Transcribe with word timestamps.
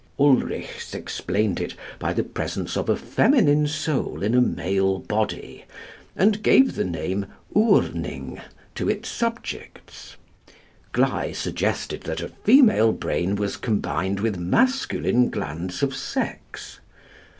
Ulrichs 0.19 0.95
explained 0.95 1.59
it 1.61 1.75
by 1.99 2.11
the 2.11 2.23
presence 2.23 2.75
of 2.75 2.89
a 2.89 2.95
feminine 2.95 3.67
soul 3.67 4.23
in 4.23 4.33
a 4.33 4.41
male 4.41 4.97
body, 4.97 5.63
and 6.15 6.41
gave 6.41 6.73
the 6.73 6.83
name 6.83 7.27
Urning 7.55 8.41
to 8.73 8.89
its 8.89 9.07
subjects. 9.09 10.15
Gley 10.91 11.33
suggested 11.33 12.01
that 12.05 12.19
a 12.19 12.29
female 12.29 12.93
brain 12.93 13.35
was 13.35 13.57
combined 13.57 14.21
with 14.21 14.39
masculine 14.39 15.29
glands 15.29 15.83
of 15.83 15.95
sex. 15.95 16.79